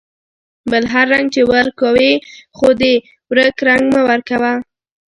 [0.71, 2.11] بل هر رنگ چې ورکوې،
[2.57, 2.83] خو د
[3.31, 4.53] ورک رنگ مه ورکوه.